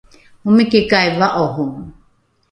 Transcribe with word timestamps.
omikikai 0.47 1.09
va’oro? 1.19 1.65